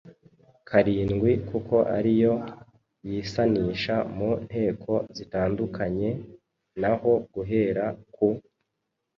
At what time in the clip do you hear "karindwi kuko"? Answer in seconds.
0.67-1.75